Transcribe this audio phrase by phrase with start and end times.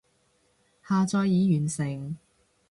[0.89, 2.17] 下載已完成